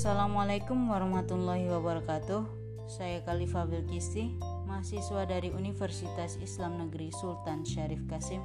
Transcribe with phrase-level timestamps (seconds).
[0.00, 2.48] Assalamualaikum warahmatullahi wabarakatuh.
[2.88, 4.32] Saya Khalifah Bilkisti,
[4.64, 8.40] mahasiswa dari Universitas Islam Negeri Sultan Syarif Kasim,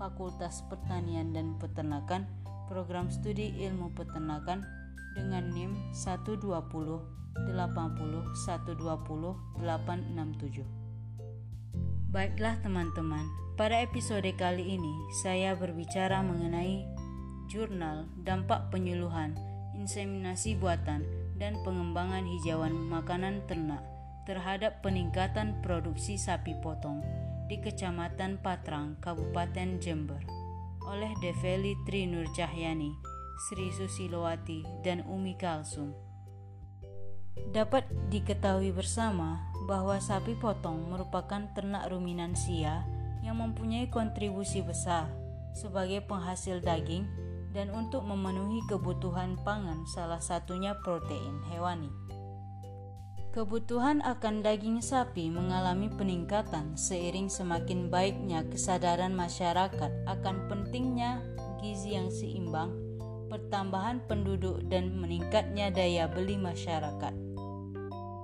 [0.00, 2.24] Fakultas Pertanian dan Peternakan,
[2.72, 4.64] Program Studi Ilmu Peternakan
[5.12, 6.64] dengan NIM 120 80
[7.44, 10.64] 120 867.
[12.08, 13.28] Baiklah teman-teman,
[13.60, 16.88] pada episode kali ini saya berbicara mengenai
[17.52, 19.36] jurnal dampak penyuluhan
[19.86, 21.06] inseminasi buatan,
[21.38, 23.86] dan pengembangan hijauan makanan ternak
[24.26, 27.06] terhadap peningkatan produksi sapi potong
[27.46, 30.18] di Kecamatan Patrang, Kabupaten Jember
[30.90, 32.90] oleh Develi Tri Nur Cahyani,
[33.46, 35.94] Sri Susilowati, dan Umi Kalsum.
[37.54, 39.38] Dapat diketahui bersama
[39.70, 42.82] bahwa sapi potong merupakan ternak ruminansia
[43.22, 45.06] yang mempunyai kontribusi besar
[45.54, 47.06] sebagai penghasil daging
[47.56, 51.88] dan untuk memenuhi kebutuhan pangan salah satunya protein hewani.
[53.32, 61.24] Kebutuhan akan daging sapi mengalami peningkatan seiring semakin baiknya kesadaran masyarakat akan pentingnya
[61.60, 62.76] gizi yang seimbang,
[63.32, 67.12] pertambahan penduduk dan meningkatnya daya beli masyarakat.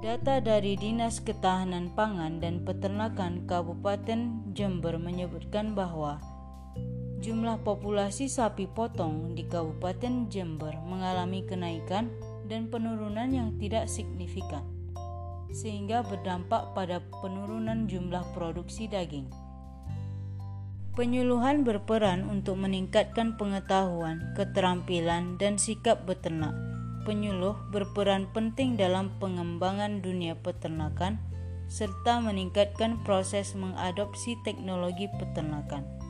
[0.00, 6.18] Data dari Dinas Ketahanan Pangan dan Peternakan Kabupaten Jember menyebutkan bahwa
[7.22, 12.10] jumlah populasi sapi potong di Kabupaten Jember mengalami kenaikan
[12.50, 14.66] dan penurunan yang tidak signifikan,
[15.54, 19.30] sehingga berdampak pada penurunan jumlah produksi daging.
[20.98, 26.52] Penyuluhan berperan untuk meningkatkan pengetahuan, keterampilan, dan sikap beternak.
[27.06, 31.22] Penyuluh berperan penting dalam pengembangan dunia peternakan
[31.70, 36.02] serta meningkatkan proses mengadopsi teknologi peternakan.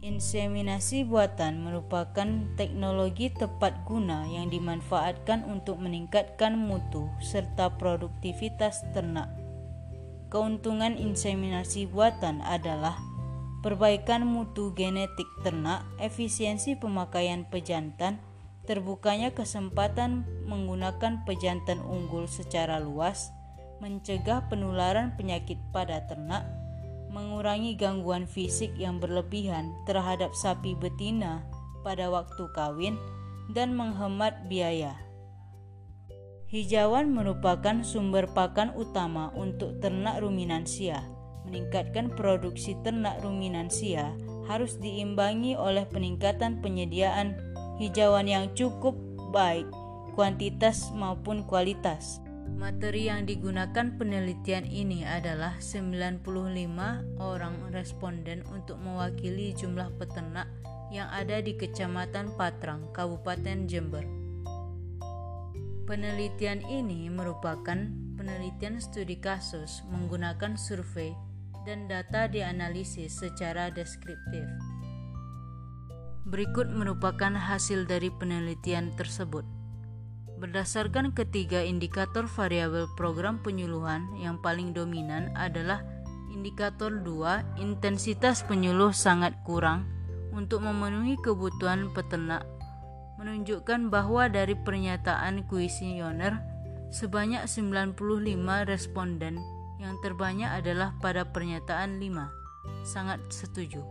[0.00, 2.24] Inseminasi buatan merupakan
[2.56, 9.28] teknologi tepat guna yang dimanfaatkan untuk meningkatkan mutu serta produktivitas ternak.
[10.32, 12.96] Keuntungan inseminasi buatan adalah
[13.60, 18.16] perbaikan mutu genetik ternak, efisiensi pemakaian pejantan,
[18.64, 23.36] terbukanya kesempatan menggunakan pejantan unggul secara luas,
[23.84, 26.48] mencegah penularan penyakit pada ternak,
[27.10, 31.42] mengurangi gangguan fisik yang berlebihan terhadap sapi betina
[31.82, 32.94] pada waktu kawin,
[33.50, 34.94] dan menghemat biaya.
[36.50, 41.02] Hijauan merupakan sumber pakan utama untuk ternak ruminansia.
[41.46, 44.14] Meningkatkan produksi ternak ruminansia
[44.50, 47.38] harus diimbangi oleh peningkatan penyediaan
[47.78, 48.98] hijauan yang cukup
[49.30, 49.66] baik,
[50.18, 52.18] kuantitas maupun kualitas.
[52.56, 56.24] Materi yang digunakan penelitian ini adalah 95
[57.20, 60.50] orang responden untuk mewakili jumlah peternak
[60.90, 64.02] yang ada di Kecamatan Patrang, Kabupaten Jember.
[65.86, 67.78] Penelitian ini merupakan
[68.18, 71.14] penelitian studi kasus menggunakan survei
[71.66, 74.46] dan data dianalisis secara deskriptif.
[76.30, 79.59] Berikut merupakan hasil dari penelitian tersebut.
[80.40, 85.84] Berdasarkan ketiga indikator variabel program penyuluhan yang paling dominan adalah
[86.32, 89.84] indikator 2, intensitas penyuluh sangat kurang
[90.32, 92.48] untuk memenuhi kebutuhan peternak
[93.20, 96.40] menunjukkan bahwa dari pernyataan kuesioner
[96.88, 98.00] sebanyak 95
[98.64, 99.36] responden
[99.76, 103.84] yang terbanyak adalah pada pernyataan 5 sangat setuju.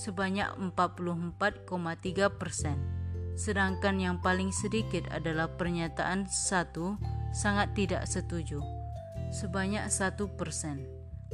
[0.00, 2.99] Sebanyak 44,3 persen
[3.40, 7.00] sedangkan yang paling sedikit adalah pernyataan satu
[7.32, 8.60] sangat tidak setuju,
[9.32, 10.84] sebanyak satu persen.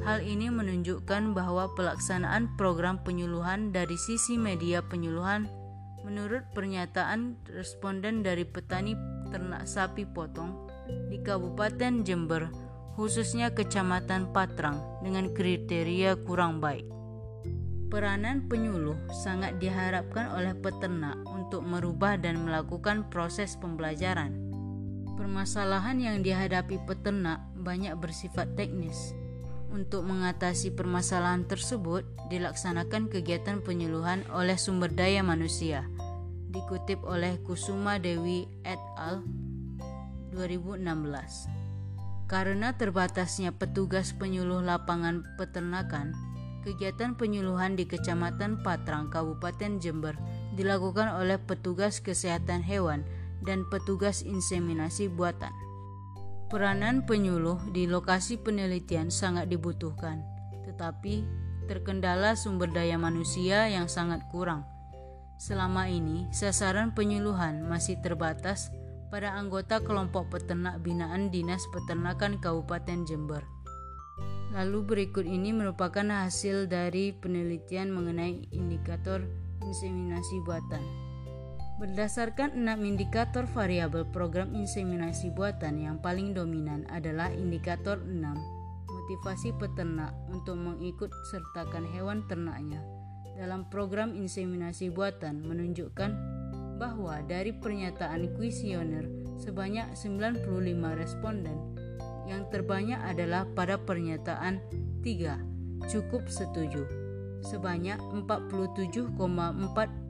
[0.06, 5.50] Hal ini menunjukkan bahwa pelaksanaan program penyuluhan dari sisi media penyuluhan
[6.06, 8.94] menurut pernyataan responden dari petani
[9.34, 10.70] ternak sapi potong
[11.10, 12.46] di Kabupaten Jember,
[12.94, 16.95] khususnya Kecamatan Patrang dengan kriteria kurang baik.
[17.86, 24.34] Peranan penyuluh sangat diharapkan oleh peternak untuk merubah dan melakukan proses pembelajaran.
[25.14, 29.14] Permasalahan yang dihadapi peternak banyak bersifat teknis.
[29.70, 35.86] Untuk mengatasi permasalahan tersebut, dilaksanakan kegiatan penyuluhan oleh sumber daya manusia.
[36.50, 39.22] Dikutip oleh Kusuma Dewi et al.
[40.34, 41.46] 2016.
[42.26, 46.10] Karena terbatasnya petugas penyuluh lapangan peternakan,
[46.66, 50.18] Kegiatan penyuluhan di Kecamatan Patrang, Kabupaten Jember
[50.58, 53.06] dilakukan oleh petugas kesehatan hewan
[53.46, 55.54] dan petugas inseminasi buatan.
[56.50, 60.26] Peranan penyuluh di lokasi penelitian sangat dibutuhkan,
[60.66, 61.22] tetapi
[61.70, 64.66] terkendala sumber daya manusia yang sangat kurang.
[65.38, 68.74] Selama ini, sasaran penyuluhan masih terbatas
[69.14, 73.55] pada anggota kelompok peternak binaan Dinas Peternakan Kabupaten Jember.
[74.54, 79.26] Lalu berikut ini merupakan hasil dari penelitian mengenai indikator
[79.66, 80.82] inseminasi buatan.
[81.76, 88.16] Berdasarkan enam indikator variabel program inseminasi buatan yang paling dominan adalah indikator 6,
[88.88, 92.80] motivasi peternak untuk mengikut sertakan hewan ternaknya
[93.36, 96.10] dalam program inseminasi buatan menunjukkan
[96.80, 99.04] bahwa dari pernyataan kuesioner
[99.36, 100.48] sebanyak 95
[100.96, 101.56] responden
[102.26, 104.60] yang terbanyak adalah pada pernyataan
[105.00, 106.84] 3 cukup setuju.
[107.46, 109.14] Sebanyak 47,4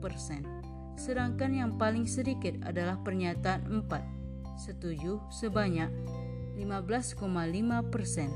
[0.01, 0.41] persen.
[0.97, 4.17] Sedangkan yang paling sedikit adalah pernyataan 4
[4.57, 5.93] setuju sebanyak
[6.57, 7.21] 15,5
[7.93, 8.33] persen.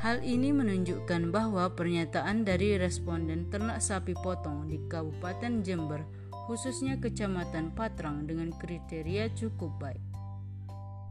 [0.00, 6.04] Hal ini menunjukkan bahwa pernyataan dari responden ternak sapi potong di Kabupaten Jember
[6.48, 10.09] khususnya Kecamatan Patrang dengan kriteria cukup baik.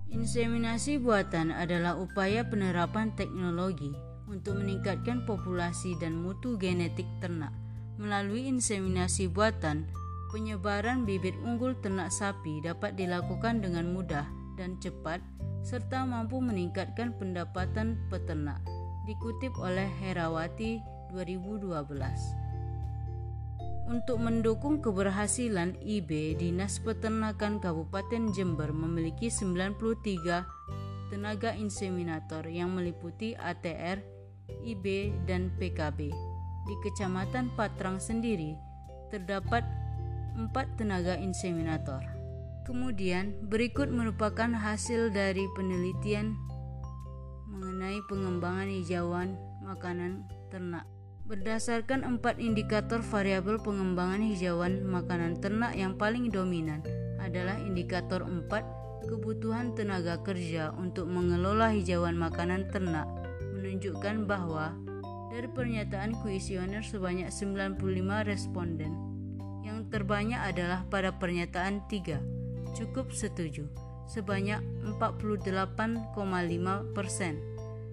[0.09, 3.93] Inseminasi buatan adalah upaya penerapan teknologi
[4.25, 7.53] untuk meningkatkan populasi dan mutu genetik ternak.
[8.01, 9.85] Melalui inseminasi buatan,
[10.33, 14.25] penyebaran bibit unggul ternak sapi dapat dilakukan dengan mudah
[14.57, 15.21] dan cepat
[15.61, 18.65] serta mampu meningkatkan pendapatan peternak.
[19.05, 20.81] Dikutip oleh Herawati
[21.13, 22.48] 2012.
[23.89, 30.45] Untuk mendukung keberhasilan IB, Dinas Peternakan Kabupaten Jember memiliki 93
[31.09, 33.97] tenaga inseminator yang meliputi ATR,
[34.61, 36.13] IB, dan PKB.
[36.69, 38.53] Di Kecamatan Patrang sendiri
[39.09, 39.65] terdapat
[40.37, 42.05] 4 tenaga inseminator.
[42.69, 46.37] Kemudian, berikut merupakan hasil dari penelitian
[47.49, 49.33] mengenai pengembangan hijauan
[49.65, 50.98] makanan ternak.
[51.29, 56.81] Berdasarkan empat indikator variabel pengembangan hijauan makanan ternak yang paling dominan
[57.21, 58.49] adalah indikator 4
[59.05, 63.05] kebutuhan tenaga kerja untuk mengelola hijauan makanan ternak
[63.53, 64.73] menunjukkan bahwa
[65.29, 67.77] dari pernyataan kuesioner sebanyak 95
[68.25, 68.97] responden
[69.61, 73.69] yang terbanyak adalah pada pernyataan 3 cukup setuju
[74.09, 74.65] sebanyak
[74.97, 76.09] 48,5
[76.97, 77.48] persen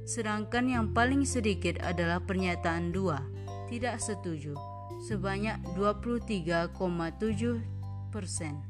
[0.07, 4.55] sedangkan yang paling sedikit adalah pernyataan 2, tidak setuju,
[5.03, 6.71] sebanyak 23,7
[8.15, 8.63] persen.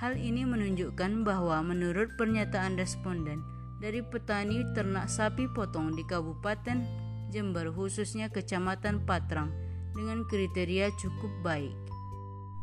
[0.00, 3.44] Hal ini menunjukkan bahwa menurut pernyataan responden
[3.78, 6.82] dari petani ternak sapi potong di Kabupaten
[7.30, 9.52] Jember khususnya Kecamatan Patrang
[9.92, 11.76] dengan kriteria cukup baik.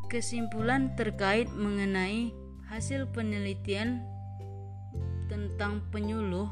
[0.10, 2.34] Kesimpulan terkait mengenai
[2.68, 4.02] hasil penelitian
[5.30, 6.50] tentang penyuluh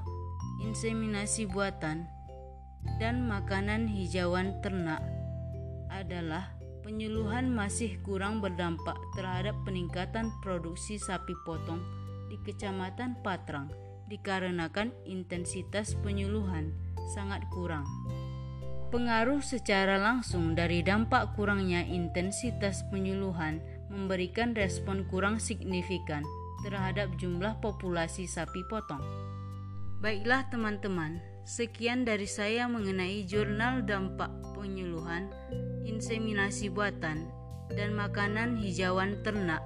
[0.62, 2.08] inseminasi buatan,
[2.98, 5.04] dan makanan hijauan ternak
[5.92, 6.58] adalah
[6.88, 11.84] penyuluhan masih kurang berdampak terhadap peningkatan produksi sapi potong
[12.32, 13.68] di Kecamatan Patrang
[14.08, 16.72] dikarenakan intensitas penyuluhan
[17.12, 17.84] sangat kurang.
[18.88, 23.60] Pengaruh secara langsung dari dampak kurangnya intensitas penyuluhan
[23.92, 26.24] memberikan respon kurang signifikan
[26.64, 29.04] terhadap jumlah populasi sapi potong.
[29.98, 35.34] Baiklah teman-teman, sekian dari saya mengenai jurnal dampak penyuluhan,
[35.90, 37.26] inseminasi buatan,
[37.74, 39.66] dan makanan hijauan ternak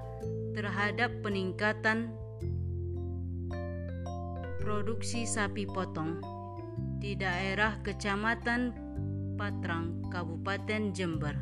[0.56, 2.16] terhadap peningkatan
[4.64, 6.24] produksi sapi potong
[7.04, 8.72] di daerah Kecamatan
[9.36, 11.36] Patrang, Kabupaten Jember.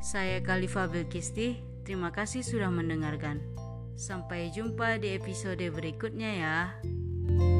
[0.00, 3.44] Saya Khalifah Belkisti, terima kasih sudah mendengarkan.
[4.00, 6.58] Sampai jumpa di episode berikutnya ya.
[7.28, 7.57] Bye.